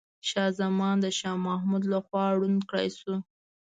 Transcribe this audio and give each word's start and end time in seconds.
شاه 0.29 0.49
زمان 0.59 0.95
د 1.01 1.05
شاه 1.19 1.37
محمود 1.47 1.83
لخوا 1.93 2.25
ړوند 2.37 2.59
کړاي 2.69 2.89
سو. 2.99 3.13